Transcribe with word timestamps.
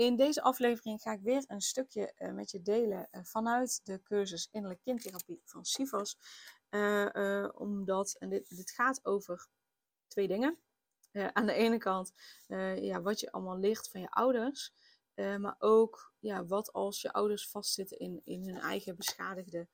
In 0.00 0.16
deze 0.16 0.42
aflevering 0.42 1.02
ga 1.02 1.12
ik 1.12 1.20
weer 1.20 1.44
een 1.46 1.60
stukje 1.60 2.12
uh, 2.18 2.32
met 2.32 2.50
je 2.50 2.62
delen 2.62 3.08
uh, 3.12 3.24
vanuit 3.24 3.80
de 3.84 4.02
cursus 4.02 4.48
Innerlijke 4.50 4.84
Kindtherapie 4.84 5.40
van 5.44 5.64
Sivas. 5.64 6.18
Uh, 6.70 7.48
omdat, 7.54 8.16
en 8.18 8.28
dit, 8.28 8.48
dit, 8.48 8.70
gaat 8.70 9.04
over 9.04 9.48
twee 10.06 10.28
dingen. 10.28 10.58
aan 11.12 11.46
de 11.46 11.52
ene 11.52 11.78
kant 11.78 12.12
ja, 12.76 13.02
wat 13.02 13.20
je 13.20 13.32
allemaal 13.32 13.58
ligt 13.58 13.90
van 13.90 14.00
je 14.00 14.10
ouders. 14.10 14.72
maar 15.14 15.56
ook 15.58 16.12
ja, 16.18 16.44
wat 16.44 16.72
als 16.72 17.00
je 17.00 17.12
ouders 17.12 17.48
vastzitten 17.48 17.98
in, 17.98 18.20
in 18.24 18.44
hun 18.44 18.58
eigen 18.58 18.96
beschadigde 18.96 19.68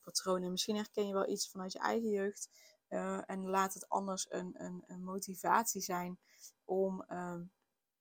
patronen. 0.00 0.50
Misschien 0.50 0.76
herken 0.76 1.06
je 1.06 1.12
wel 1.12 1.28
iets 1.28 1.50
vanuit 1.50 1.72
je 1.72 1.78
eigen 1.78 2.08
jeugd. 2.08 2.50
en 3.26 3.48
laat 3.48 3.74
het 3.74 3.88
anders 3.88 4.26
een, 4.28 4.54
een, 4.64 4.84
een 4.86 5.04
motivatie 5.04 5.80
zijn 5.80 6.18
om 6.64 7.02
ehm, 7.02 7.42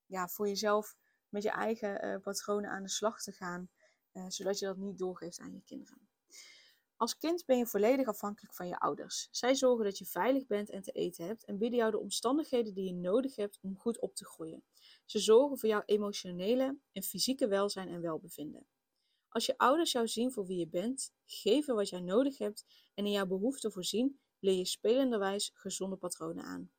ja, 0.05 0.27
voor 0.27 0.47
jezelf 0.47 0.95
met 1.31 1.43
je 1.43 1.49
eigen 1.49 2.05
uh, 2.05 2.21
patronen 2.21 2.69
aan 2.69 2.83
de 2.83 2.89
slag 2.89 3.21
te 3.21 3.31
gaan, 3.31 3.69
uh, 4.13 4.25
zodat 4.27 4.59
je 4.59 4.65
dat 4.65 4.77
niet 4.77 4.97
doorgeeft 4.97 5.39
aan 5.39 5.53
je 5.53 5.61
kinderen. 5.61 6.09
Als 7.01 7.17
kind 7.17 7.45
ben 7.45 7.57
je 7.57 7.65
volledig 7.65 8.07
afhankelijk 8.07 8.53
van 8.53 8.67
je 8.67 8.79
ouders. 8.79 9.27
Zij 9.31 9.55
zorgen 9.55 9.85
dat 9.85 9.97
je 9.97 10.05
veilig 10.05 10.47
bent 10.47 10.69
en 10.69 10.81
te 10.81 10.91
eten 10.91 11.25
hebt 11.25 11.45
en 11.45 11.57
bieden 11.57 11.79
jou 11.79 11.91
de 11.91 11.99
omstandigheden 11.99 12.73
die 12.73 12.85
je 12.85 12.93
nodig 12.93 13.35
hebt 13.35 13.59
om 13.61 13.77
goed 13.77 13.99
op 13.99 14.15
te 14.15 14.25
groeien. 14.25 14.63
Ze 15.05 15.19
zorgen 15.19 15.57
voor 15.57 15.69
jouw 15.69 15.83
emotionele 15.85 16.77
en 16.91 17.03
fysieke 17.03 17.47
welzijn 17.47 17.89
en 17.89 18.01
welbevinden. 18.01 18.67
Als 19.29 19.45
je 19.45 19.57
ouders 19.57 19.91
jou 19.91 20.07
zien 20.07 20.31
voor 20.31 20.45
wie 20.45 20.57
je 20.57 20.67
bent, 20.67 21.13
geven 21.25 21.75
wat 21.75 21.89
jij 21.89 22.01
nodig 22.01 22.37
hebt 22.37 22.65
en 22.93 23.05
in 23.05 23.11
jouw 23.11 23.25
behoeften 23.25 23.71
voorzien, 23.71 24.19
leer 24.39 24.57
je 24.57 24.65
spelenderwijs 24.65 25.51
gezonde 25.53 25.95
patronen 25.95 26.43
aan. 26.43 26.71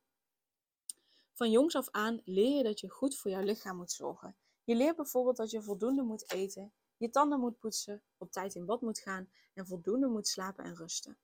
Van 1.33 1.51
jongs 1.51 1.75
af 1.75 1.89
aan 1.89 2.21
leer 2.23 2.57
je 2.57 2.63
dat 2.63 2.79
je 2.79 2.89
goed 2.89 3.17
voor 3.17 3.31
jouw 3.31 3.43
lichaam 3.43 3.77
moet 3.77 3.91
zorgen 3.91 4.37
je 4.63 4.75
leert 4.75 4.95
bijvoorbeeld 4.95 5.37
dat 5.37 5.51
je 5.51 5.61
voldoende 5.61 6.03
moet 6.03 6.31
eten, 6.31 6.73
je 6.97 7.09
tanden 7.09 7.39
moet 7.39 7.59
poetsen, 7.59 8.03
op 8.17 8.31
tijd 8.31 8.55
in 8.55 8.65
bad 8.65 8.81
moet 8.81 8.99
gaan 8.99 9.29
en 9.53 9.65
voldoende 9.65 10.07
moet 10.07 10.27
slapen 10.27 10.63
en 10.63 10.75
rusten. 10.75 11.17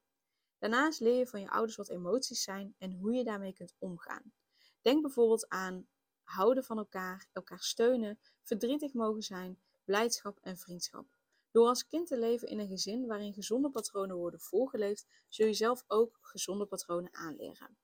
Daarnaast 0.57 0.99
leer 0.99 1.17
je 1.17 1.27
van 1.27 1.41
je 1.41 1.49
ouders 1.49 1.75
wat 1.75 1.89
emoties 1.89 2.43
zijn 2.43 2.75
en 2.77 2.91
hoe 2.91 3.13
je 3.13 3.23
daarmee 3.23 3.53
kunt 3.53 3.75
omgaan. 3.77 4.33
Denk 4.81 5.01
bijvoorbeeld 5.01 5.49
aan 5.49 5.87
houden 6.23 6.63
van 6.63 6.77
elkaar, 6.77 7.27
elkaar 7.31 7.59
steunen, 7.61 8.19
verdrietig 8.41 8.93
mogen 8.93 9.23
zijn, 9.23 9.61
blijdschap 9.83 10.39
en 10.41 10.57
vriendschap. 10.57 11.07
Door 11.51 11.67
als 11.67 11.87
kind 11.87 12.07
te 12.07 12.17
leven 12.17 12.47
in 12.47 12.59
een 12.59 12.67
gezin 12.67 13.07
waarin 13.07 13.33
gezonde 13.33 13.69
patronen 13.69 14.15
worden 14.15 14.39
voorgeleefd, 14.39 15.07
zul 15.27 15.47
je 15.47 15.53
zelf 15.53 15.83
ook 15.87 16.17
gezonde 16.21 16.65
patronen 16.65 17.13
aanleren. 17.13 17.77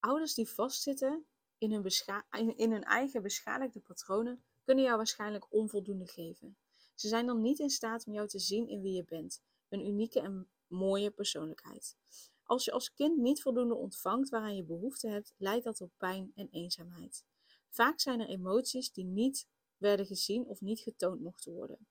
Ouders 0.00 0.34
die 0.34 0.48
vastzitten 0.48 1.26
in 1.60 1.72
hun, 1.72 2.56
in 2.56 2.84
eigen 2.84 3.22
beschadigde 3.22 3.80
patronen 3.80 4.42
kunnen 4.64 4.84
jou 4.84 4.96
waarschijnlijk 4.96 5.46
onvoldoende 5.52 6.06
geven. 6.06 6.56
Ze 6.94 7.08
zijn 7.08 7.26
dan 7.26 7.40
niet 7.40 7.58
in 7.58 7.70
staat 7.70 8.06
om 8.06 8.12
jou 8.12 8.28
te 8.28 8.38
zien 8.38 8.68
in 8.68 8.80
wie 8.80 8.92
je 8.92 9.04
bent, 9.04 9.42
een 9.68 9.86
unieke 9.86 10.20
en 10.20 10.50
mooie 10.66 11.10
persoonlijkheid. 11.10 11.96
Als 12.42 12.64
je 12.64 12.72
als 12.72 12.94
kind 12.94 13.16
niet 13.16 13.42
voldoende 13.42 13.74
ontvangt 13.74 14.28
waaraan 14.28 14.56
je 14.56 14.64
behoefte 14.64 15.08
hebt, 15.08 15.34
leidt 15.36 15.64
dat 15.64 15.76
tot 15.76 15.96
pijn 15.96 16.32
en 16.34 16.48
eenzaamheid. 16.50 17.24
Vaak 17.68 18.00
zijn 18.00 18.20
er 18.20 18.28
emoties 18.28 18.92
die 18.92 19.04
niet 19.04 19.48
werden 19.76 20.06
gezien 20.06 20.46
of 20.46 20.60
niet 20.60 20.80
getoond 20.80 21.20
mochten 21.20 21.52
worden. 21.52 21.86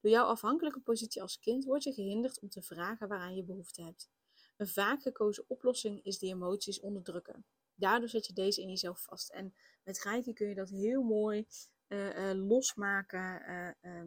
Door 0.00 0.10
jouw 0.10 0.26
afhankelijke 0.26 0.80
positie 0.80 1.22
als 1.22 1.38
kind 1.38 1.64
word 1.64 1.82
je 1.82 1.92
gehinderd 1.92 2.40
om 2.40 2.48
te 2.48 2.62
vragen 2.62 3.08
waaraan 3.08 3.34
je 3.34 3.44
behoefte 3.44 3.82
hebt. 3.82 4.10
Een 4.56 4.68
vaak 4.68 5.02
gekozen 5.02 5.44
oplossing 5.48 6.04
is 6.04 6.18
die 6.18 6.32
emoties 6.32 6.80
onderdrukken 6.80 7.44
daardoor 7.76 8.08
zet 8.08 8.26
je 8.26 8.32
deze 8.32 8.62
in 8.62 8.68
jezelf 8.68 9.02
vast. 9.02 9.30
En 9.30 9.54
met 9.84 10.02
Reiki 10.02 10.32
kun 10.32 10.48
je 10.48 10.54
dat 10.54 10.70
heel 10.70 11.02
mooi 11.02 11.46
uh, 11.88 12.16
uh, 12.16 12.46
losmaken. 12.46 13.42
Uh, 13.82 14.02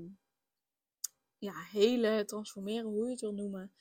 ja, 1.38 1.54
hele, 1.72 2.26
transformeren, 2.26 2.90
hoe 2.90 3.06
je 3.06 3.12
het 3.12 3.22
wil 3.22 3.34
noemen. 3.34 3.74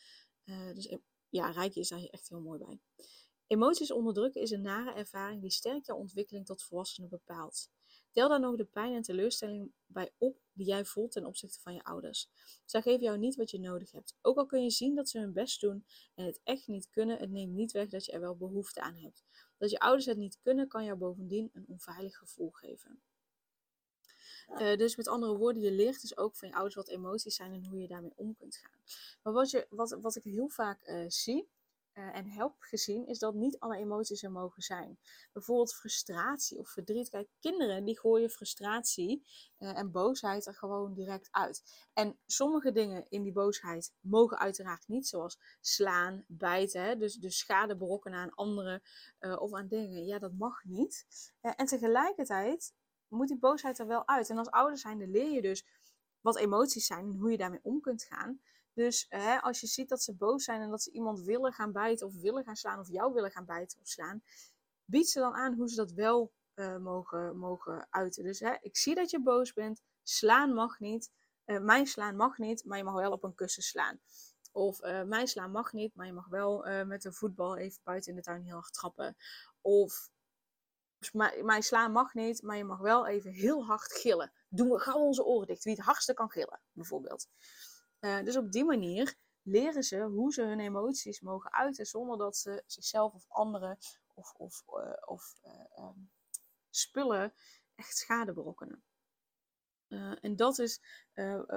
dus 0.75 0.97
ja, 1.29 1.51
Reiki 1.51 1.81
is 1.81 1.89
daar 1.89 2.05
echt 2.05 2.29
heel 2.29 2.41
mooi 2.41 2.59
bij. 2.59 2.81
Emoties 3.47 3.93
onderdrukken 3.93 4.43
is 4.43 4.51
een 4.51 4.63
nare 4.63 4.93
ervaring 4.93 5.41
die 5.41 5.51
sterk 5.51 5.87
jouw 5.87 5.97
ontwikkeling 5.97 6.47
tot 6.47 6.63
volwassene 6.63 7.09
bepaalt. 7.09 7.71
Tel 8.19 8.29
daar 8.29 8.41
nog 8.41 8.57
de 8.57 8.65
pijn 8.65 8.95
en 8.95 9.03
teleurstelling 9.03 9.73
bij 9.87 10.13
op 10.19 10.39
die 10.53 10.67
jij 10.67 10.85
voelt 10.85 11.13
ten 11.13 11.25
opzichte 11.25 11.61
van 11.61 11.75
je 11.75 11.85
ouders. 11.85 12.31
Zij 12.65 12.83
geven 12.83 13.05
jou 13.05 13.19
niet 13.19 13.37
wat 13.37 13.51
je 13.51 13.61
nodig 13.61 13.93
hebt. 13.93 14.17
Ook 14.23 14.37
al 14.37 14.47
kun 14.47 14.63
je 14.63 14.71
zien 14.71 14.95
dat 14.95 15.09
ze 15.09 15.19
hun 15.19 15.33
best 15.33 15.61
doen 15.61 15.85
en 16.15 16.25
het 16.25 16.41
echt 16.45 16.67
niet 16.67 16.91
kunnen, 16.91 17.19
het 17.19 17.31
neemt 17.31 17.53
niet 17.53 17.73
weg 17.73 17.89
dat 17.89 18.05
je 18.05 18.13
er 18.13 18.21
wel 18.21 18.37
behoefte 18.37 18.81
aan 18.81 18.95
hebt. 18.95 19.25
Dat 19.59 19.71
je 19.71 19.79
ouders 19.79 20.07
het 20.07 20.17
niet 20.17 20.39
kunnen, 20.43 20.69
kan 20.69 20.85
jou 20.85 20.99
bovendien 20.99 21.51
een 21.53 21.65
onveilig 21.69 22.17
gevoel 22.17 22.51
geven. 22.51 23.03
Uh, 24.49 24.77
dus 24.77 24.97
met 24.97 25.09
andere 25.09 25.37
woorden, 25.37 25.63
je 25.63 25.73
leert 25.73 26.01
dus 26.01 26.17
ook 26.17 26.37
van 26.37 26.49
je 26.49 26.55
ouders 26.55 26.75
wat 26.75 26.89
emoties 26.89 27.35
zijn 27.35 27.53
en 27.53 27.67
hoe 27.67 27.81
je 27.81 27.89
daarmee 27.89 28.13
om 28.17 28.37
kunt 28.37 28.57
gaan. 28.57 28.81
Maar 29.23 29.33
wat, 29.33 29.51
je, 29.51 29.67
wat, 29.71 29.99
wat 30.01 30.17
ik 30.17 30.25
heel 30.25 30.49
vaak 30.49 30.89
uh, 30.89 31.05
zie, 31.09 31.49
uh, 31.99 32.17
en 32.17 32.29
heb 32.29 32.53
gezien, 32.59 33.07
is 33.07 33.19
dat 33.19 33.35
niet 33.35 33.59
alle 33.59 33.77
emoties 33.77 34.23
er 34.23 34.31
mogen 34.31 34.63
zijn. 34.63 34.99
Bijvoorbeeld 35.33 35.75
frustratie 35.75 36.59
of 36.59 36.69
verdriet. 36.69 37.09
Kijk, 37.09 37.29
kinderen 37.41 37.85
die 37.85 37.99
gooien 37.99 38.31
frustratie 38.31 39.27
uh, 39.59 39.79
en 39.79 39.91
boosheid 39.91 40.47
er 40.47 40.55
gewoon 40.55 40.95
direct 40.95 41.29
uit. 41.31 41.87
En 41.93 42.19
sommige 42.27 42.73
dingen 42.73 43.07
in 43.09 43.23
die 43.23 43.33
boosheid 43.33 43.93
mogen 44.01 44.39
uiteraard 44.39 44.89
niet, 44.89 45.09
zoals 45.09 45.39
slaan, 45.61 46.25
bijten? 46.27 46.99
Dus, 46.99 47.15
dus 47.15 47.39
schade 47.39 47.77
berokkenen 47.77 48.19
aan 48.19 48.35
anderen 48.35 48.83
uh, 49.21 49.41
of 49.41 49.53
aan 49.55 49.69
dingen. 49.69 50.05
Ja, 50.05 50.19
dat 50.19 50.33
mag 50.33 50.65
niet. 50.65 51.07
en 51.41 51.67
tegelijkertijd 51.67 52.75
moet 53.09 53.29
die 53.29 53.39
boosheid 53.39 53.79
er 53.79 53.87
wel 53.87 54.09
uit. 54.09 54.31
En 54.31 54.39
als 54.39 54.51
ouder 54.51 54.79
zijnde 54.79 55.09
leer 55.09 55.31
je 55.31 55.43
dus 55.43 55.67
wat 56.21 56.37
emoties 56.37 56.87
zijn 56.87 57.05
en 57.05 57.17
hoe 57.19 57.31
je 57.31 57.37
daarmee 57.37 57.61
om 57.63 57.81
kunt 57.81 58.03
gaan. 58.03 58.41
Dus 58.79 59.07
hè, 59.09 59.41
als 59.41 59.61
je 59.61 59.67
ziet 59.67 59.89
dat 59.89 60.03
ze 60.03 60.15
boos 60.15 60.45
zijn 60.45 60.61
en 60.61 60.71
dat 60.71 60.83
ze 60.83 60.91
iemand 60.91 61.21
willen 61.21 61.53
gaan 61.53 61.73
bijten 61.73 62.07
of 62.07 62.15
willen 62.15 62.45
gaan 62.45 62.57
slaan 62.57 62.79
of 62.79 62.89
jou 62.89 63.13
willen 63.13 63.31
gaan 63.31 63.45
bijten 63.45 63.81
of 63.81 63.89
slaan, 63.89 64.23
bied 64.85 65.09
ze 65.09 65.19
dan 65.19 65.35
aan 65.35 65.55
hoe 65.55 65.69
ze 65.69 65.77
dat 65.77 65.93
wel 65.93 66.33
uh, 66.55 66.77
mogen, 66.77 67.37
mogen 67.37 67.87
uiten. 67.91 68.25
Dus 68.25 68.41
hè, 68.41 68.55
ik 68.61 68.77
zie 68.77 68.95
dat 68.95 69.11
je 69.11 69.23
boos 69.23 69.53
bent, 69.53 69.83
slaan 70.03 70.55
mag 70.55 70.79
niet, 70.79 71.11
uh, 71.47 71.61
mijn 71.61 71.87
slaan 71.87 72.17
mag 72.17 72.39
niet, 72.39 72.65
maar 72.65 72.79
je 72.79 72.85
mag 72.85 72.95
wel 72.95 73.13
op 73.13 73.25
een 73.25 73.35
kussen 73.35 73.63
slaan. 73.63 74.01
Of 74.53 74.85
uh, 74.85 75.03
mijn 75.03 75.29
slaan 75.29 75.51
mag 75.51 75.73
niet, 75.73 75.95
maar 75.95 76.07
je 76.07 76.13
mag 76.13 76.29
wel 76.29 76.85
met 76.85 77.05
een 77.05 77.13
voetbal 77.13 77.57
even 77.57 77.81
buiten 77.83 78.11
in 78.11 78.17
de 78.17 78.23
tuin 78.23 78.43
heel 78.43 78.55
hard 78.55 78.73
trappen. 78.73 79.17
Of 79.61 80.11
mijn 81.43 81.63
slaan 81.63 81.93
mag 81.93 82.15
niet, 82.15 82.43
maar 82.43 82.57
je 82.57 82.65
mag 82.65 82.79
wel 82.79 83.07
even 83.07 83.31
heel 83.31 83.65
hard 83.65 83.93
gillen. 83.93 84.33
Doen 84.49 84.69
we 84.69 84.79
gauw 84.79 84.99
onze 84.99 85.25
oren 85.25 85.47
dicht, 85.47 85.65
wie 85.65 85.75
het 85.75 85.85
hardste 85.85 86.15
kan 86.15 86.31
gillen, 86.31 86.61
bijvoorbeeld. 86.73 87.29
Uh, 88.01 88.23
dus 88.23 88.37
op 88.37 88.53
die 88.53 88.65
manier 88.65 89.17
leren 89.43 89.83
ze 89.83 90.01
hoe 90.01 90.33
ze 90.33 90.43
hun 90.43 90.61
emoties 90.61 91.21
mogen 91.21 91.53
uiten 91.53 91.87
zonder 91.87 92.19
dat 92.19 92.37
ze 92.37 92.63
zichzelf 92.67 93.15
of 93.15 93.25
anderen 93.29 93.79
of, 94.15 94.35
of, 94.35 94.65
uh, 94.69 94.93
of 95.07 95.35
uh, 95.45 95.85
um, 95.85 96.11
spullen 96.71 97.33
echt 97.75 97.97
schade 97.97 98.33
berokkenen. 98.33 98.83
en 100.21 100.37
dat 100.37 100.59
is 100.59 100.83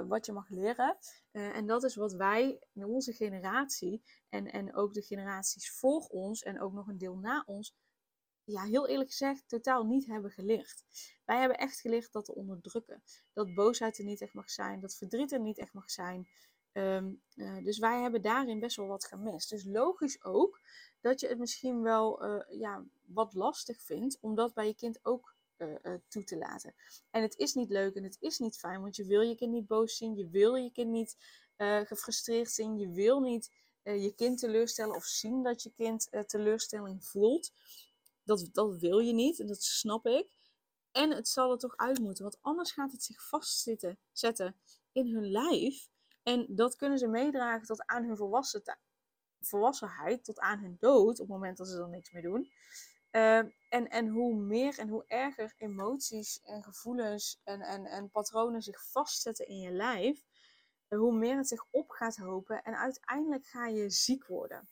wat 0.07 0.25
je 0.25 0.31
mag 0.31 0.49
leren. 0.49 0.97
en 1.31 1.65
dat 1.65 1.83
is 1.83 1.95
wat 1.95 2.13
wij 2.13 2.59
in 2.73 2.85
onze 2.85 3.13
generatie 3.13 4.03
en, 4.29 4.51
en 4.51 4.75
ook 4.75 4.93
de 4.93 5.01
generaties 5.01 5.71
voor 5.71 6.07
ons 6.07 6.43
en 6.43 6.61
ook 6.61 6.73
nog 6.73 6.87
een 6.87 6.97
deel 6.97 7.17
na 7.17 7.43
ons 7.45 7.75
ja, 8.43 8.63
heel 8.63 8.87
eerlijk 8.87 9.09
gezegd, 9.09 9.43
totaal 9.47 9.83
niet 9.83 10.05
hebben 10.05 10.31
geleerd. 10.31 10.83
Wij 11.25 11.39
hebben 11.39 11.57
echt 11.57 11.79
geleerd 11.79 12.11
dat 12.11 12.25
te 12.25 12.35
onderdrukken. 12.35 13.03
Dat 13.33 13.53
boosheid 13.53 13.97
er 13.97 14.03
niet 14.03 14.21
echt 14.21 14.33
mag 14.33 14.49
zijn, 14.49 14.79
dat 14.79 14.95
verdriet 14.95 15.31
er 15.31 15.39
niet 15.39 15.57
echt 15.57 15.73
mag 15.73 15.91
zijn. 15.91 16.27
Um, 16.73 17.21
uh, 17.35 17.63
dus 17.63 17.77
wij 17.77 18.01
hebben 18.01 18.21
daarin 18.21 18.59
best 18.59 18.75
wel 18.75 18.87
wat 18.87 19.05
gemist. 19.05 19.49
Dus 19.49 19.65
logisch 19.65 20.23
ook 20.23 20.59
dat 21.01 21.19
je 21.19 21.27
het 21.27 21.37
misschien 21.37 21.81
wel 21.81 22.25
uh, 22.25 22.59
ja, 22.59 22.85
wat 23.01 23.33
lastig 23.33 23.81
vindt 23.81 24.17
om 24.21 24.35
dat 24.35 24.53
bij 24.53 24.67
je 24.67 24.75
kind 24.75 24.99
ook 25.05 25.35
uh, 25.57 25.75
toe 26.07 26.23
te 26.23 26.37
laten. 26.37 26.75
En 27.09 27.21
het 27.21 27.37
is 27.37 27.53
niet 27.53 27.69
leuk 27.69 27.95
en 27.95 28.03
het 28.03 28.17
is 28.19 28.39
niet 28.39 28.57
fijn, 28.57 28.81
want 28.81 28.95
je 28.95 29.05
wil 29.05 29.21
je 29.21 29.35
kind 29.35 29.51
niet 29.51 29.67
boos 29.67 29.97
zien, 29.97 30.15
je 30.15 30.29
wil 30.29 30.55
je 30.55 30.71
kind 30.71 30.89
niet 30.89 31.17
gefrustreerd 31.83 32.51
zien, 32.51 32.77
je 32.77 32.89
wil 32.89 33.19
niet 33.19 33.51
je 33.83 34.13
kind 34.15 34.39
teleurstellen 34.39 34.95
of 34.95 35.05
zien 35.05 35.43
dat 35.43 35.63
je 35.63 35.73
kind 35.73 36.09
teleurstelling 36.25 37.05
voelt 37.05 37.53
dat, 38.23 38.49
dat 38.51 38.77
wil 38.77 38.99
je 38.99 39.13
niet 39.13 39.39
en 39.39 39.47
dat 39.47 39.63
snap 39.63 40.05
ik. 40.05 40.39
En 40.91 41.11
het 41.11 41.27
zal 41.27 41.51
er 41.51 41.57
toch 41.57 41.77
uit 41.77 41.99
moeten, 41.99 42.23
want 42.23 42.37
anders 42.41 42.71
gaat 42.71 42.91
het 42.91 43.03
zich 43.03 43.27
vastzitten 43.27 43.99
zetten 44.11 44.55
in 44.91 45.07
hun 45.07 45.31
lijf. 45.31 45.89
En 46.23 46.45
dat 46.49 46.75
kunnen 46.75 46.97
ze 46.97 47.07
meedragen 47.07 47.67
tot 47.67 47.85
aan 47.85 48.03
hun 48.03 48.17
volwassen 48.17 48.63
volwassenheid, 49.39 50.23
tot 50.23 50.39
aan 50.39 50.59
hun 50.59 50.75
dood, 50.79 51.19
op 51.19 51.27
het 51.27 51.27
moment 51.27 51.57
dat 51.57 51.67
ze 51.67 51.77
er 51.77 51.89
niks 51.89 52.11
meer 52.11 52.21
doen. 52.21 52.51
Ehm, 53.11 53.49
en, 53.69 53.89
en 53.89 54.07
hoe 54.07 54.35
meer 54.35 54.79
en 54.79 54.87
hoe 54.87 55.03
erger 55.07 55.53
emoties 55.57 56.41
en 56.41 56.63
gevoelens 56.63 57.41
en, 57.43 57.61
en, 57.61 57.85
en 57.85 58.09
patronen 58.09 58.61
zich 58.61 58.91
vastzetten 58.91 59.47
in 59.47 59.59
je 59.59 59.71
lijf, 59.71 60.23
hoe 60.87 61.13
meer 61.13 61.37
het 61.37 61.47
zich 61.47 61.65
op 61.69 61.89
gaat 61.89 62.17
hopen 62.17 62.63
en 62.63 62.77
uiteindelijk 62.77 63.45
ga 63.45 63.67
je 63.67 63.89
ziek 63.89 64.27
worden. 64.27 64.69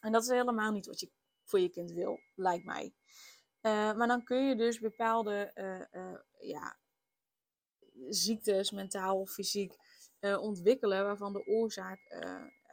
En 0.00 0.12
dat 0.12 0.22
is 0.22 0.28
helemaal 0.28 0.72
niet 0.72 0.86
wat 0.86 1.00
je 1.00 1.10
voor 1.48 1.60
je 1.60 1.68
kind 1.68 1.92
wil, 1.92 2.20
lijkt 2.34 2.64
mij. 2.64 2.92
Uh, 3.62 3.72
maar 3.96 4.06
dan 4.06 4.24
kun 4.24 4.48
je 4.48 4.56
dus 4.56 4.78
bepaalde 4.78 5.50
uh, 5.54 6.02
uh, 6.02 6.18
ja, 6.38 6.78
ziektes, 8.08 8.70
mentaal 8.70 9.20
of 9.20 9.30
fysiek, 9.30 9.76
ontwikkelen 10.20 11.04
waarvan 11.04 11.32
de 11.32 11.46
oorzaak 11.46 12.00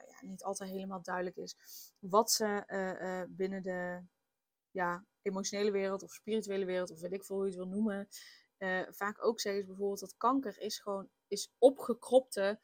ja, 0.07 0.27
niet 0.27 0.43
altijd 0.43 0.69
helemaal 0.69 1.01
duidelijk 1.01 1.35
is. 1.35 1.55
Wat 1.99 2.31
ze 2.31 3.25
binnen 3.29 3.63
de 3.63 4.03
ja, 4.71 5.05
emotionele 5.21 5.71
wereld 5.71 6.03
of 6.03 6.13
spirituele 6.13 6.65
wereld, 6.65 6.91
of 6.91 6.99
weet 6.99 7.13
ik 7.13 7.23
veel 7.23 7.35
hoe 7.35 7.45
je 7.45 7.51
het 7.51 7.59
wil 7.59 7.73
noemen, 7.73 8.07
vaak 8.89 9.25
ook 9.25 9.39
zeggen 9.39 9.61
ze 9.61 9.67
bijvoorbeeld 9.67 9.99
dat 9.99 10.17
kanker 10.17 10.59
is 10.59 10.79
gewoon 10.79 11.09
is 11.27 11.53
opgekropte 11.57 12.59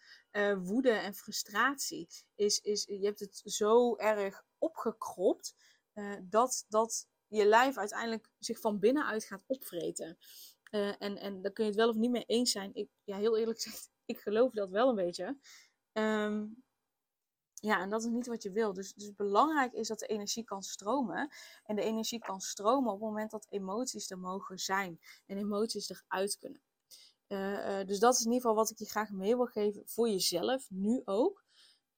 woede 0.63 0.91
en 0.91 1.13
frustratie. 1.13 2.07
Is, 2.35 2.59
is, 2.59 2.83
je 2.83 3.05
hebt 3.05 3.19
het 3.19 3.41
zo 3.45 3.95
erg 3.95 4.43
opgekropt 4.57 5.55
dat, 6.21 6.65
dat 6.67 7.07
je 7.27 7.45
lijf 7.45 7.77
uiteindelijk 7.77 8.29
zich 8.39 8.59
van 8.59 8.79
binnenuit 8.79 9.23
gaat 9.23 9.43
opvreten. 9.47 10.17
Uh, 10.71 11.01
en, 11.01 11.17
en 11.17 11.41
daar 11.41 11.51
kun 11.51 11.63
je 11.63 11.69
het 11.69 11.79
wel 11.79 11.89
of 11.89 11.95
niet 11.95 12.11
mee 12.11 12.25
eens 12.25 12.51
zijn. 12.51 12.73
Ik, 12.73 12.89
ja, 13.03 13.17
heel 13.17 13.37
eerlijk 13.37 13.61
gezegd, 13.61 13.89
ik 14.05 14.19
geloof 14.19 14.51
dat 14.51 14.69
wel 14.69 14.89
een 14.89 14.95
beetje. 14.95 15.37
Um, 15.93 16.63
ja, 17.53 17.81
en 17.81 17.89
dat 17.89 18.03
is 18.03 18.09
niet 18.09 18.27
wat 18.27 18.43
je 18.43 18.51
wil. 18.51 18.73
Dus, 18.73 18.93
dus 18.93 19.15
belangrijk 19.15 19.73
is 19.73 19.87
dat 19.87 19.99
de 19.99 20.07
energie 20.07 20.43
kan 20.43 20.63
stromen. 20.63 21.29
En 21.63 21.75
de 21.75 21.81
energie 21.81 22.19
kan 22.19 22.41
stromen 22.41 22.91
op 22.91 22.99
het 22.99 23.07
moment 23.07 23.31
dat 23.31 23.47
emoties 23.49 24.09
er 24.09 24.19
mogen 24.19 24.59
zijn. 24.59 24.99
En 25.25 25.37
emoties 25.37 25.89
eruit 25.89 26.37
kunnen. 26.37 26.61
Uh, 27.27 27.85
dus 27.85 27.99
dat 27.99 28.13
is 28.13 28.19
in 28.19 28.31
ieder 28.31 28.41
geval 28.41 28.55
wat 28.55 28.69
ik 28.69 28.77
je 28.77 28.85
graag 28.85 29.09
mee 29.09 29.35
wil 29.35 29.45
geven 29.45 29.83
voor 29.85 30.09
jezelf, 30.09 30.69
nu 30.69 31.01
ook. 31.05 31.43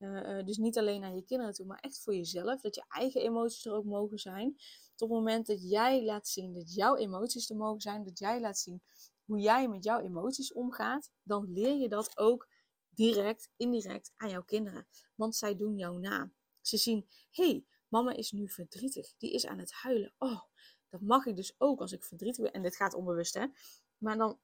Uh, 0.03 0.43
dus 0.45 0.57
niet 0.57 0.77
alleen 0.77 1.01
naar 1.01 1.15
je 1.15 1.23
kinderen 1.23 1.53
toe, 1.53 1.65
maar 1.65 1.79
echt 1.79 2.01
voor 2.01 2.15
jezelf. 2.15 2.61
Dat 2.61 2.75
je 2.75 2.85
eigen 2.87 3.21
emoties 3.21 3.65
er 3.65 3.73
ook 3.73 3.85
mogen 3.85 4.19
zijn. 4.19 4.55
Tot 4.95 5.09
het 5.09 5.17
moment 5.17 5.45
dat 5.45 5.69
jij 5.69 6.03
laat 6.03 6.27
zien 6.27 6.53
dat 6.53 6.73
jouw 6.73 6.95
emoties 6.95 7.49
er 7.49 7.55
mogen 7.55 7.81
zijn, 7.81 8.03
dat 8.03 8.19
jij 8.19 8.39
laat 8.39 8.57
zien 8.57 8.81
hoe 9.25 9.39
jij 9.39 9.67
met 9.67 9.83
jouw 9.83 9.99
emoties 9.99 10.53
omgaat, 10.53 11.11
dan 11.23 11.51
leer 11.51 11.77
je 11.77 11.89
dat 11.89 12.17
ook 12.17 12.47
direct, 12.89 13.49
indirect 13.57 14.11
aan 14.15 14.29
jouw 14.29 14.43
kinderen. 14.43 14.87
Want 15.15 15.35
zij 15.35 15.55
doen 15.55 15.77
jou 15.77 15.99
na. 15.99 16.31
Ze 16.61 16.77
zien, 16.77 17.07
hey, 17.31 17.65
mama 17.87 18.13
is 18.13 18.31
nu 18.31 18.49
verdrietig. 18.49 19.13
Die 19.17 19.31
is 19.31 19.45
aan 19.45 19.59
het 19.59 19.71
huilen. 19.71 20.13
Oh, 20.17 20.41
dat 20.89 21.01
mag 21.01 21.25
ik 21.25 21.35
dus 21.35 21.55
ook 21.57 21.79
als 21.79 21.91
ik 21.91 22.03
verdrietig 22.03 22.43
ben. 22.43 22.53
En 22.53 22.61
dit 22.61 22.75
gaat 22.75 22.93
onbewust, 22.93 23.33
hè. 23.33 23.45
Maar 23.97 24.17
dan, 24.17 24.39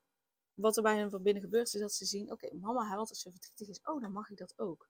wat 0.53 0.77
er 0.77 0.83
bij 0.83 0.97
hen 0.97 1.09
van 1.09 1.23
binnen 1.23 1.43
gebeurt, 1.43 1.73
is 1.73 1.79
dat 1.79 1.93
ze 1.93 2.05
zien, 2.05 2.31
oké, 2.31 2.55
mama 2.55 2.87
huilt 2.87 3.09
als 3.09 3.21
ze 3.21 3.31
verdrietig 3.31 3.67
is. 3.67 3.81
Oh, 3.83 4.01
dan 4.01 4.11
mag 4.11 4.29
ik 4.29 4.37
dat 4.37 4.59
ook. 4.59 4.89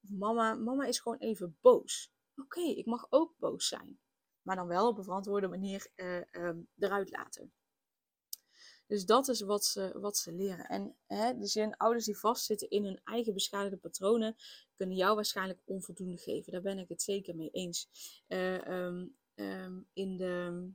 Mama, 0.00 0.54
mama 0.54 0.84
is 0.84 1.00
gewoon 1.00 1.18
even 1.18 1.56
boos. 1.60 2.12
Oké, 2.36 2.60
ik 2.60 2.86
mag 2.86 3.06
ook 3.10 3.34
boos 3.38 3.68
zijn 3.68 4.00
maar 4.48 4.56
dan 4.56 4.66
wel 4.66 4.88
op 4.88 4.98
een 4.98 5.04
verantwoorde 5.04 5.48
manier 5.48 5.90
uh, 5.96 6.20
um, 6.32 6.68
eruit 6.78 7.10
laten. 7.10 7.52
Dus 8.86 9.04
dat 9.04 9.28
is 9.28 9.40
wat 9.40 9.64
ze, 9.64 9.98
wat 10.00 10.16
ze 10.16 10.32
leren. 10.32 10.68
En 10.68 10.96
hè, 11.06 11.38
dus 11.38 11.56
ouders 11.76 12.04
die 12.04 12.18
vastzitten 12.18 12.70
in 12.70 12.84
hun 12.84 13.00
eigen 13.04 13.34
beschadigde 13.34 13.76
patronen, 13.76 14.36
kunnen 14.76 14.96
jou 14.96 15.14
waarschijnlijk 15.14 15.60
onvoldoende 15.64 16.16
geven. 16.16 16.52
Daar 16.52 16.62
ben 16.62 16.78
ik 16.78 16.88
het 16.88 17.02
zeker 17.02 17.36
mee 17.36 17.50
eens. 17.50 17.88
Uh, 18.28 18.66
um, 18.66 19.16
um, 19.34 19.88
in 19.92 20.16
de 20.16 20.68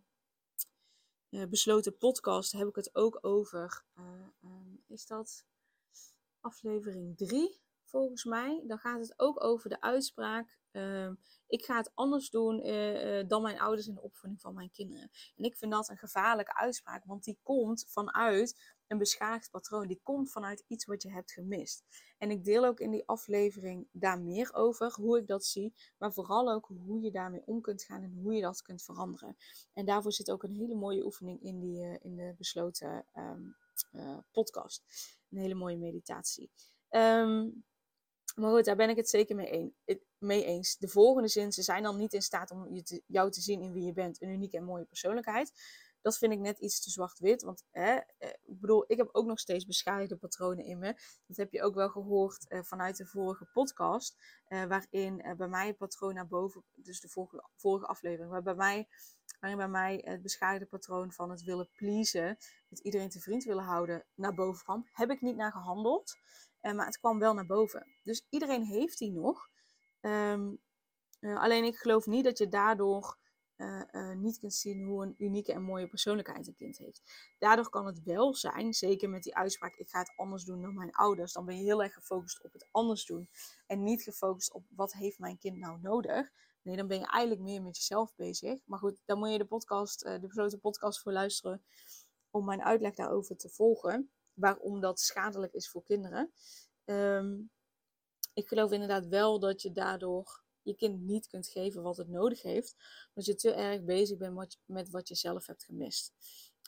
uh, 1.30 1.46
besloten 1.46 1.98
podcast 1.98 2.52
heb 2.52 2.68
ik 2.68 2.76
het 2.76 2.96
ook 2.96 3.18
over. 3.22 3.86
is 4.88 5.06
dat 5.06 5.46
aflevering 6.40 7.18
3? 7.18 7.63
Volgens 7.94 8.24
mij. 8.24 8.64
Dan 8.68 8.78
gaat 8.78 9.00
het 9.00 9.14
ook 9.20 9.44
over 9.44 9.70
de 9.70 9.82
uitspraak 9.82 10.58
Ehm, 10.74 11.14
ik 11.48 11.66
ga 11.66 11.78
het 11.78 11.92
anders 11.94 12.30
doen 12.30 12.62
eh, 12.62 13.20
eh, 13.20 13.28
dan 13.28 13.42
mijn 13.42 13.60
ouders 13.60 13.88
in 13.88 13.94
de 13.94 14.02
opvoeding 14.02 14.42
van 14.42 14.54
mijn 14.54 14.72
kinderen. 14.72 15.10
En 15.36 15.44
ik 15.44 15.56
vind 15.56 15.72
dat 15.72 15.90
een 15.90 15.98
gevaarlijke 15.98 16.56
uitspraak, 16.56 17.06
want 17.06 17.24
die 17.24 17.40
komt 17.44 17.86
vanuit 17.88 18.76
een 18.88 18.98
beschadigd 18.98 19.52
patroon. 19.52 19.88
Die 19.88 20.00
komt 20.04 20.32
vanuit 20.32 20.64
iets 20.68 20.86
wat 20.86 21.02
je 21.02 21.12
hebt 21.12 21.32
gemist. 21.32 21.84
En 22.18 22.32
ik 22.32 22.44
deel 22.44 22.66
ook 22.66 22.80
in 22.80 22.92
die 22.92 23.08
aflevering 23.08 23.88
daar 23.92 24.22
meer 24.22 24.54
over, 24.54 24.94
hoe 24.94 25.18
ik 25.18 25.28
dat 25.28 25.46
zie, 25.46 25.74
maar 25.98 26.14
vooral 26.14 26.52
ook 26.52 26.66
hoe 26.66 27.02
je 27.02 27.12
daarmee 27.12 27.46
om 27.46 27.62
kunt 27.62 27.84
gaan 27.84 28.04
en 28.04 28.20
hoe 28.22 28.34
je 28.34 28.42
dat 28.42 28.62
kunt 28.62 28.84
veranderen. 28.84 29.38
En 29.74 29.86
daarvoor 29.86 30.12
zit 30.12 30.32
ook 30.32 30.44
een 30.44 30.54
hele 30.54 30.76
mooie 30.76 31.06
oefening 31.06 31.42
in, 31.42 31.60
die, 31.60 31.84
uh, 31.84 31.96
in 32.02 32.16
de 32.16 32.34
besloten 32.38 33.06
uh, 33.92 34.18
podcast. 34.32 34.84
Een 35.30 35.38
hele 35.38 35.56
mooie 35.56 35.78
meditatie. 35.78 36.52
Um, 36.90 37.64
maar 38.36 38.52
goed, 38.52 38.66
daar 38.66 38.76
ben 38.76 38.90
ik 38.90 38.96
het 38.96 39.10
zeker 39.10 39.36
mee, 39.36 39.76
mee 40.18 40.46
eens. 40.46 40.78
De 40.78 40.88
volgende 40.88 41.28
zin, 41.28 41.52
ze 41.52 41.62
zijn 41.62 41.84
dan 41.84 41.98
niet 41.98 42.14
in 42.14 42.22
staat 42.22 42.52
om 42.52 42.74
je 42.74 43.02
jou 43.06 43.32
te 43.32 43.42
zien 43.42 43.62
in 43.62 43.74
wie 43.74 43.86
je 43.86 43.94
bent. 43.94 44.22
Een 44.22 44.30
unieke 44.30 44.58
en 44.58 44.64
mooie 44.64 44.86
persoonlijkheid. 44.86 45.52
Dat 46.02 46.18
vind 46.18 46.34
ik 46.34 46.40
net 46.40 46.60
iets 46.60 46.84
te 46.84 46.90
zwart-wit. 46.90 47.44
Want 47.44 47.64
hè, 47.72 47.96
eh, 48.18 48.30
ik 48.44 48.60
bedoel, 48.60 48.84
ik 48.88 48.98
heb 48.98 49.10
ook 49.12 49.26
nog 49.26 49.40
steeds 49.40 49.66
beschadigde 49.66 50.16
patronen 50.16 50.66
in 50.66 50.80
me. 50.80 50.96
Dat 51.28 51.38
heb 51.38 51.52
je 51.52 51.62
ook 51.62 51.76
wel 51.76 51.90
gehoord 51.90 52.48
eh, 52.48 52.60
vanuit 52.64 52.98
de 52.98 53.06
vorige 53.06 53.46
podcast. 53.54 54.18
Eh, 54.46 54.66
waarin 54.66 55.36
bij 55.38 55.48
mij 55.48 55.68
het 55.68 55.78
patroon 55.78 56.14
naar 56.14 56.28
boven, 56.28 56.64
dus 56.74 57.00
de 57.00 57.10
vorige, 57.10 57.50
vorige 57.56 57.86
aflevering, 57.86 58.32
waar 58.32 58.44
bij 58.44 58.56
mij, 58.56 58.88
waarin 59.40 59.60
bij 59.60 59.68
mij 59.68 60.02
het 60.06 60.22
beschadigde 60.22 60.66
patroon 60.66 61.12
van 61.12 61.30
het 61.30 61.44
willen 61.44 61.70
pleasen, 61.72 62.38
het 62.70 62.80
iedereen 62.80 63.10
te 63.10 63.20
vriend 63.20 63.44
willen 63.44 63.64
houden, 63.64 64.06
naar 64.16 64.34
boven 64.34 64.64
kwam. 64.64 64.88
Heb 64.92 65.10
ik 65.10 65.22
niet 65.22 65.36
naar 65.36 65.52
gehandeld. 65.52 66.16
Uh, 66.64 66.74
maar 66.74 66.86
het 66.86 67.00
kwam 67.00 67.20
wel 67.20 67.34
naar 67.34 67.46
boven. 67.46 67.88
Dus 68.04 68.26
iedereen 68.30 68.64
heeft 68.64 68.98
die 68.98 69.12
nog. 69.12 69.50
Um, 70.02 70.60
uh, 71.20 71.42
alleen 71.42 71.64
ik 71.64 71.76
geloof 71.76 72.06
niet 72.06 72.24
dat 72.24 72.38
je 72.38 72.48
daardoor 72.48 73.18
uh, 73.58 74.14
niet 74.16 74.40
kunt 74.40 74.54
zien 74.54 74.84
hoe 74.84 75.04
een 75.04 75.16
unieke 75.18 75.54
en 75.54 75.62
mooie 75.62 75.88
persoonlijkheid 75.88 76.48
een 76.48 76.56
kind 76.56 76.78
heeft. 76.78 77.02
Daardoor 77.40 77.70
kan 77.70 77.86
het 77.86 78.04
wel 78.04 78.36
zijn, 78.36 78.74
zeker 78.74 79.10
met 79.10 79.24
die 79.24 79.36
uitspraak: 79.36 79.76
ik 79.76 79.90
ga 79.90 80.00
het 80.00 80.14
anders 80.16 80.44
doen 80.44 80.62
dan 80.62 80.74
mijn 80.74 80.92
ouders. 80.92 81.34
Dan 81.34 81.46
ben 81.46 81.58
je 81.58 81.64
heel 81.64 81.84
erg 81.84 81.94
gefocust 81.94 82.44
op 82.44 82.54
het 82.54 82.68
anders 82.72 83.06
doen. 83.06 83.30
En 83.68 83.84
niet 83.84 84.04
gefocust 84.04 84.54
op 84.54 84.66
wat 84.70 84.94
heeft 84.94 85.20
mijn 85.20 85.38
kind 85.38 85.58
nou 85.58 85.80
nodig. 85.82 86.32
Nee, 86.62 86.76
dan 86.76 86.88
ben 86.88 87.00
je 87.00 87.08
eigenlijk 87.08 87.42
meer 87.42 87.62
met 87.62 87.78
jezelf 87.78 88.16
bezig. 88.16 88.60
Maar 88.66 88.80
goed, 88.80 89.02
dan 89.06 89.20
moet 89.20 89.32
je 89.32 89.38
de 89.38 89.46
podcast, 89.46 90.00
de 90.00 90.20
besloten 90.22 90.60
podcast 90.60 91.02
voor 91.02 91.12
luisteren 91.12 91.64
om 92.30 92.46
mijn 92.46 92.64
uitleg 92.64 92.94
daarover 92.94 93.38
te 93.38 93.50
volgen 93.50 94.12
waarom 94.34 94.80
dat 94.80 95.00
schadelijk 95.00 95.54
is 95.54 95.70
voor 95.70 95.84
kinderen. 95.84 96.32
Ehm, 96.86 97.42
ik 98.34 98.48
geloof 98.48 98.72
inderdaad 98.72 99.08
wel 99.08 99.40
dat 99.40 99.62
je 99.62 99.72
daardoor 99.72 100.44
je 100.62 100.76
kind 100.76 101.02
niet 101.02 101.28
kunt 101.28 101.48
geven 101.48 101.82
wat 101.84 101.98
het 101.98 102.08
nodig 102.08 102.42
heeft, 102.42 102.76
omdat 103.08 103.26
je 103.26 103.36
te 103.36 103.54
erg 103.54 103.84
bezig 103.84 104.18
bent 104.18 104.58
met 104.66 104.90
wat 104.90 105.08
je 105.08 105.16
zelf 105.16 105.48
hebt 105.48 105.64
gemist. 105.64 106.14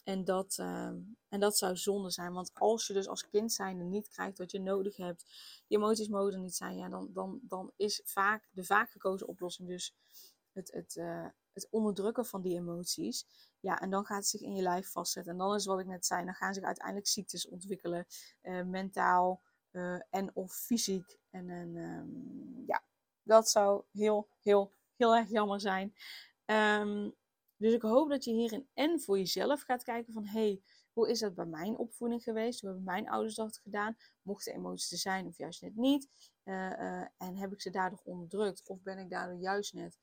En 0.04 0.24
dat, 0.24 0.58
ehm, 0.58 0.98
en 1.30 1.40
dat 1.40 1.58
zou 1.58 1.78
zonde 1.78 2.10
zijn, 2.10 2.34
want 2.34 2.52
als 2.54 2.88
je 2.88 2.94
dus 2.94 3.08
als 3.08 3.30
kind 3.30 3.54
zijnde 3.54 3.84
niet 3.84 4.10
krijgt 4.10 4.38
wat 4.38 4.52
je 4.52 4.60
nodig 4.60 4.96
hebt, 4.98 5.26
die 5.68 5.78
emoties 5.78 6.08
mogen 6.08 6.34
er 6.34 6.40
niet 6.40 6.56
zijn, 6.56 6.78
ja, 6.78 6.90
dan, 6.90 7.10
dan, 7.14 7.40
dan 7.44 7.72
is 7.76 8.02
vaak 8.04 8.50
de 8.52 8.64
vaak 8.64 8.92
gekozen 8.92 9.28
oplossing 9.28 9.68
dus 9.68 9.96
het, 10.52 10.72
het, 10.72 10.96
uh, 10.96 11.28
het 11.54 11.68
onderdrukken 11.70 12.26
van 12.26 12.42
die 12.42 12.56
emoties. 12.58 13.26
Ja, 13.66 13.80
en 13.82 13.90
dan 13.90 14.06
gaat 14.06 14.18
het 14.18 14.28
zich 14.28 14.42
in 14.42 14.56
je 14.56 14.62
lijf 14.62 14.92
vastzetten. 14.92 15.32
En 15.32 15.38
dan 15.38 15.56
is 15.56 15.66
wat 15.66 15.80
ik 15.80 15.86
net 15.86 16.06
zei, 16.06 16.26
dan 16.26 16.34
gaan 16.34 16.54
zich 16.54 16.64
uiteindelijk 16.64 17.08
ziektes 17.08 17.48
ontwikkelen, 17.48 18.06
uh, 18.42 18.64
mentaal 18.64 19.42
uh, 19.72 20.02
en 20.10 20.36
of 20.36 20.54
fysiek. 20.54 21.18
En, 21.30 21.50
um, 21.50 22.64
ja, 22.68 22.84
dat 23.24 23.50
zou 23.50 23.84
heel, 23.92 24.30
heel, 24.42 24.74
heel 24.96 25.16
erg 25.16 25.30
jammer 25.30 25.62
zijn. 25.62 25.96
Um, 26.46 27.16
dus 27.58 27.74
ik 27.74 27.82
hoop 27.82 28.10
dat 28.10 28.24
je 28.24 28.32
hierin 28.32 28.68
en 28.74 29.00
voor 29.00 29.18
jezelf 29.18 29.62
gaat 29.62 29.84
kijken 29.84 30.14
van, 30.14 30.26
hey, 30.26 30.62
hoe 30.94 31.10
is 31.10 31.20
dat 31.20 31.36
bij 31.36 31.46
mijn 31.46 31.78
opvoeding 31.78 32.24
geweest? 32.24 32.62
Hoe 32.62 32.70
hebben 32.70 32.86
mijn 32.88 33.10
ouders 33.10 33.36
dat 33.36 33.58
gedaan? 33.58 33.98
Mochten 34.22 34.54
emoties 34.54 34.92
er 34.92 34.98
zijn 34.98 35.28
of 35.28 35.38
juist 35.38 35.62
net 35.62 35.76
niet? 35.76 36.10
Uh, 36.44 37.00
en 37.02 37.36
heb 37.36 37.52
ik 37.52 37.62
ze 37.62 37.70
daardoor 37.70 38.02
onderdrukt? 38.04 38.70
Of 38.70 38.82
ben 38.82 38.98
ik 38.98 39.10
daardoor 39.10 39.40
juist 39.40 39.74
net 39.74 40.00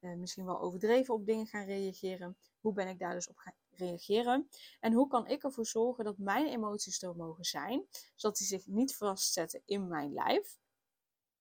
uh, 0.00 0.14
misschien 0.14 0.44
wel 0.44 0.60
overdreven 0.60 1.14
op 1.14 1.26
dingen 1.26 1.46
gaan 1.46 1.64
reageren. 1.64 2.36
Hoe 2.60 2.72
ben 2.72 2.88
ik 2.88 2.98
daar 2.98 3.14
dus 3.14 3.28
op 3.28 3.36
gaan 3.36 3.54
reageren? 3.70 4.48
En 4.80 4.92
hoe 4.92 5.06
kan 5.06 5.26
ik 5.26 5.44
ervoor 5.44 5.66
zorgen 5.66 6.04
dat 6.04 6.18
mijn 6.18 6.46
emoties 6.46 7.02
er 7.02 7.16
mogen 7.16 7.44
zijn, 7.44 7.86
zodat 8.14 8.36
die 8.36 8.46
zich 8.46 8.66
niet 8.66 8.96
vastzetten 8.96 9.62
in 9.64 9.88
mijn 9.88 10.12
lijf? 10.12 10.58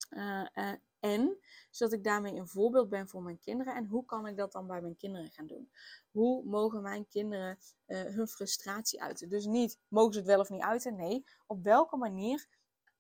Uh, 0.10 0.46
uh, 0.56 0.72
En 1.00 1.38
zodat 1.70 1.94
ik 1.94 2.04
daarmee 2.04 2.36
een 2.36 2.48
voorbeeld 2.48 2.90
ben 2.90 3.08
voor 3.08 3.24
mijn 3.24 3.40
kinderen. 3.40 3.76
En 3.76 3.86
hoe 3.86 4.06
kan 4.06 4.28
ik 4.28 4.38
dat 4.38 4.52
dan 4.52 4.68
bij 4.68 4.82
mijn 4.82 4.96
kinderen 4.98 5.32
gaan 5.32 5.48
doen? 5.48 5.72
Hoe 6.12 6.44
mogen 6.44 6.82
mijn 6.82 7.08
kinderen 7.08 7.58
hun 7.86 8.28
frustratie 8.28 9.02
uiten? 9.02 9.30
Dus 9.30 9.46
niet 9.46 9.78
mogen 9.88 10.14
ze 10.14 10.20
het 10.20 10.28
wel 10.28 10.40
of 10.40 10.50
niet 10.50 10.62
uiten? 10.62 10.96
Nee, 10.96 11.26
op 11.48 11.64
welke 11.64 11.98
manier 11.98 12.48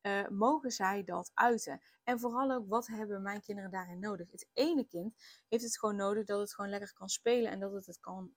uh, 0.09 0.27
mogen 0.27 0.71
zij 0.71 1.03
dat 1.03 1.31
uiten? 1.33 1.81
En 2.03 2.19
vooral 2.19 2.51
ook, 2.51 2.67
wat 2.67 2.87
hebben 2.87 3.21
mijn 3.21 3.41
kinderen 3.41 3.71
daarin 3.71 3.99
nodig? 3.99 4.31
Het 4.31 4.47
ene 4.53 4.87
kind 4.87 5.15
heeft 5.47 5.63
het 5.63 5.79
gewoon 5.79 5.95
nodig 5.95 6.25
dat 6.25 6.39
het 6.39 6.53
gewoon 6.53 6.69
lekker 6.69 6.93
kan 6.93 7.09
spelen 7.09 7.51
en 7.51 7.59
dat 7.59 7.73
het 7.73 7.85
het 7.85 7.99
kan 7.99 8.33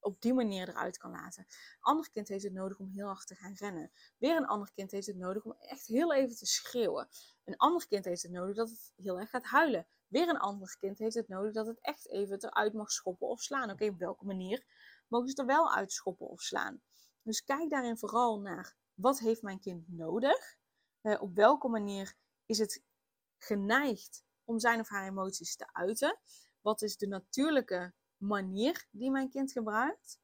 op 0.00 0.20
die 0.20 0.34
manier 0.34 0.68
eruit 0.68 0.98
kan 0.98 1.10
laten. 1.10 1.44
Een 1.48 1.78
ander 1.80 2.10
kind 2.10 2.28
heeft 2.28 2.44
het 2.44 2.52
nodig 2.52 2.78
om 2.78 2.88
heel 2.88 3.06
hard 3.06 3.26
te 3.26 3.34
gaan 3.34 3.54
rennen. 3.54 3.90
Weer 4.18 4.36
een 4.36 4.46
ander 4.46 4.70
kind 4.74 4.90
heeft 4.90 5.06
het 5.06 5.16
nodig 5.16 5.44
om 5.44 5.54
echt 5.58 5.86
heel 5.86 6.14
even 6.14 6.36
te 6.36 6.46
schreeuwen. 6.46 7.08
Een 7.44 7.56
ander 7.56 7.86
kind 7.86 8.04
heeft 8.04 8.22
het 8.22 8.32
nodig 8.32 8.56
dat 8.56 8.68
het 8.68 8.92
heel 8.96 9.18
erg 9.18 9.30
gaat 9.30 9.44
huilen. 9.44 9.86
Weer 10.06 10.28
een 10.28 10.38
ander 10.38 10.76
kind 10.78 10.98
heeft 10.98 11.14
het 11.14 11.28
nodig 11.28 11.52
dat 11.52 11.66
het 11.66 11.80
echt 11.80 12.08
even 12.08 12.44
eruit 12.44 12.72
mag 12.72 12.90
schoppen 12.90 13.28
of 13.28 13.40
slaan. 13.40 13.70
Oké, 13.70 13.86
op 13.86 13.98
welke 13.98 14.24
manier 14.24 14.64
mogen 15.08 15.28
ze 15.28 15.36
er 15.36 15.46
wel 15.46 15.74
uitschoppen 15.74 16.28
of 16.28 16.40
slaan? 16.40 16.80
Dus 17.22 17.44
kijk 17.44 17.70
daarin 17.70 17.98
vooral 17.98 18.40
naar 18.40 18.76
wat 18.94 19.18
heeft 19.18 19.42
mijn 19.42 19.60
kind 19.60 19.88
nodig? 19.88 20.58
Uh, 21.02 21.22
op 21.22 21.34
welke 21.34 21.68
manier 21.68 22.14
is 22.46 22.58
het 22.58 22.82
geneigd 23.38 24.24
om 24.44 24.58
zijn 24.58 24.80
of 24.80 24.88
haar 24.88 25.06
emoties 25.06 25.56
te 25.56 25.72
uiten? 25.72 26.18
Wat 26.60 26.82
is 26.82 26.96
de 26.96 27.06
natuurlijke 27.06 27.94
manier 28.16 28.86
die 28.90 29.10
mijn 29.10 29.30
kind 29.30 29.52
gebruikt? 29.52 30.20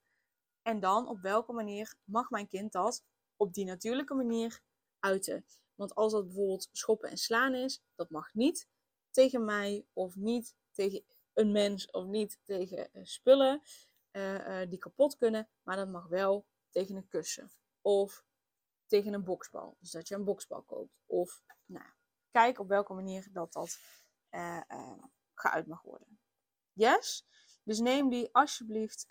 En 0.62 0.80
dan 0.80 1.08
op 1.08 1.20
welke 1.20 1.52
manier 1.52 1.94
mag 2.04 2.30
mijn 2.30 2.48
kind 2.48 2.72
dat 2.72 3.04
op 3.36 3.54
die 3.54 3.64
natuurlijke 3.64 4.14
manier 4.14 4.60
uiten? 4.98 5.46
Want 5.74 5.94
als 5.94 6.12
dat 6.12 6.26
bijvoorbeeld 6.26 6.68
schoppen 6.72 7.10
en 7.10 7.16
slaan 7.16 7.54
is, 7.54 7.82
dat 7.94 8.10
mag 8.10 8.34
niet 8.34 8.68
tegen 9.10 9.44
mij 9.44 9.86
of 9.92 10.16
niet 10.16 10.54
tegen 10.70 11.04
een 11.32 11.52
mens 11.52 11.90
of 11.90 12.04
niet 12.04 12.38
tegen 12.44 12.88
uh, 12.92 13.04
spullen 13.04 13.62
uh, 14.12 14.60
die 14.68 14.78
kapot 14.78 15.16
kunnen, 15.16 15.48
maar 15.62 15.76
dat 15.76 15.88
mag 15.88 16.06
wel 16.06 16.46
tegen 16.70 16.96
een 16.96 17.08
kussen 17.08 17.50
of 17.80 18.24
tegen 18.86 19.12
een 19.12 19.24
boksbal. 19.24 19.76
Dus 19.80 19.90
dat 19.90 20.08
je 20.08 20.14
een 20.14 20.24
boksbal 20.24 20.62
koopt. 20.62 20.98
Of 21.06 21.42
nou, 21.64 21.86
kijk 22.30 22.58
op 22.58 22.68
welke 22.68 22.92
manier 22.92 23.28
dat 23.32 23.52
dat 23.52 23.78
geuit 25.34 25.66
mag 25.66 25.82
worden. 25.82 26.20
Yes? 26.72 27.26
Dus 27.62 27.78
neem 27.78 28.08
die 28.08 28.28
alsjeblieft 28.32 29.06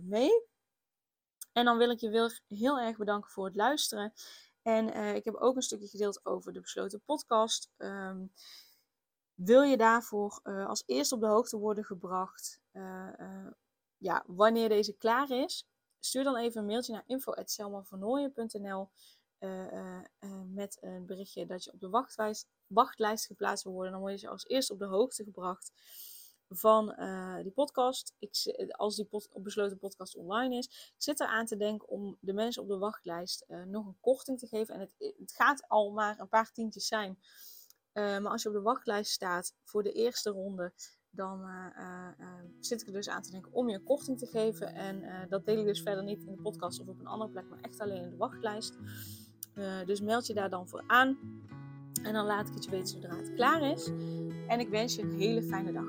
mee. 0.00 0.44
En 1.52 1.64
dan 1.64 1.76
wil 1.78 1.90
ik 1.90 2.00
je 2.00 2.40
heel 2.46 2.78
erg 2.78 2.96
bedanken 2.96 3.30
voor 3.30 3.44
het 3.44 3.56
luisteren. 3.56 4.12
En 4.62 5.14
ik 5.14 5.24
heb 5.24 5.34
ook 5.34 5.56
een 5.56 5.62
stukje 5.62 5.88
gedeeld 5.88 6.26
over 6.26 6.52
de 6.52 6.60
besloten 6.60 7.02
podcast. 7.04 7.70
Um, 7.76 8.32
wil 9.34 9.62
je 9.62 9.76
daarvoor 9.76 10.40
als 10.42 10.82
eerste 10.86 11.14
op 11.14 11.20
de 11.20 11.26
hoogte 11.26 11.56
worden 11.56 11.84
gebracht 11.84 12.60
ja, 13.96 14.24
wanneer 14.26 14.68
deze 14.68 14.96
klaar 14.96 15.30
is? 15.30 15.68
Stuur 16.00 16.24
dan 16.24 16.36
even 16.36 16.60
een 16.60 16.66
mailtje 16.66 16.92
naar 16.92 17.04
info.selmavernooien.nl 17.06 18.88
met 20.54 20.78
een 20.80 21.06
berichtje 21.06 21.46
dat 21.46 21.64
je 21.64 21.72
op 21.72 21.80
de 21.80 21.88
wachtlijst, 21.88 22.48
wachtlijst 22.66 23.26
geplaatst 23.26 23.64
wil 23.64 23.72
worden. 23.72 23.92
Dan 23.92 24.00
word 24.00 24.20
je 24.20 24.28
als 24.28 24.44
eerste 24.44 24.72
op 24.72 24.78
de 24.78 24.84
hoogte 24.84 25.24
gebracht 25.24 25.72
van 26.48 26.94
uh, 26.98 27.36
die 27.42 27.52
podcast. 27.52 28.14
Ik, 28.18 28.64
als 28.70 28.96
die 28.96 29.08
besloten 29.34 29.78
podcast 29.78 30.16
online 30.16 30.56
is. 30.56 30.66
Ik 30.66 31.02
zit 31.02 31.20
eraan 31.20 31.46
te 31.46 31.56
denken 31.56 31.88
om 31.88 32.16
de 32.20 32.32
mensen 32.32 32.62
op 32.62 32.68
de 32.68 32.78
wachtlijst 32.78 33.44
uh, 33.48 33.62
nog 33.62 33.86
een 33.86 34.00
korting 34.00 34.38
te 34.38 34.46
geven. 34.46 34.74
En 34.74 34.80
het, 34.80 35.14
het, 35.18 35.32
gaat 35.32 35.68
al 35.68 35.90
maar 35.90 36.18
een 36.18 36.28
paar 36.28 36.52
tientjes 36.52 36.86
zijn. 36.86 37.18
Uh, 37.92 38.18
maar 38.18 38.32
als 38.32 38.42
je 38.42 38.48
op 38.48 38.54
de 38.54 38.60
wachtlijst 38.60 39.12
staat 39.12 39.54
voor 39.64 39.82
de 39.82 39.92
eerste 39.92 40.30
ronde, 40.30 40.72
dan 41.16 41.40
zit 42.60 42.80
ik 42.80 42.86
er 42.86 42.92
dus 42.92 43.08
aan 43.08 43.22
te 43.22 43.30
denken 43.30 43.52
om 43.52 43.68
je 43.68 43.74
een 43.74 43.84
korting 43.84 44.18
te 44.18 44.26
geven. 44.26 44.74
En 44.74 45.02
dat 45.28 45.44
deel 45.44 45.58
ik 45.58 45.66
dus 45.66 45.82
verder 45.82 46.04
niet 46.04 46.24
in 46.24 46.32
de 46.32 46.42
podcast 46.42 46.80
of 46.80 46.86
op 46.86 47.00
een 47.00 47.06
andere 47.06 47.30
plek, 47.30 47.48
maar 47.48 47.60
echt 47.60 47.80
alleen 47.80 48.02
in 48.02 48.10
de 48.10 48.16
wachtlijst. 48.16 48.78
dus 49.86 50.00
meld 50.00 50.26
je 50.26 50.34
daar 50.34 50.50
dan 50.50 50.68
voor 50.68 50.84
aan. 50.86 51.18
En 52.02 52.12
dan 52.12 52.26
laat 52.26 52.48
ik 52.48 52.54
het 52.54 52.64
je 52.64 52.70
weten 52.70 52.88
zodra 52.88 53.16
het 53.16 53.34
klaar 53.34 53.62
is. 53.62 53.90
En 54.48 54.60
ik 54.60 54.68
wens 54.68 54.94
je 54.94 55.02
een 55.02 55.18
hele 55.18 55.42
fijne 55.42 55.72
dag. 55.72 55.88